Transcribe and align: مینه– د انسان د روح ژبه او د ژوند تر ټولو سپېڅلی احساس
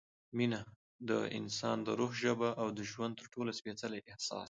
مینه– 0.37 0.61
د 1.09 1.11
انسان 1.37 1.77
د 1.83 1.89
روح 1.99 2.11
ژبه 2.23 2.49
او 2.61 2.67
د 2.77 2.79
ژوند 2.91 3.13
تر 3.19 3.25
ټولو 3.33 3.51
سپېڅلی 3.59 3.99
احساس 4.11 4.39